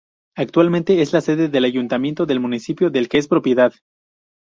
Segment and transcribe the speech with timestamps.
[0.35, 3.71] Actualmente es la sede del ayuntamiento del municipio, del que es propiedad.